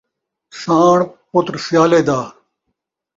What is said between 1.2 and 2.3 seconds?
پتر سیالے دا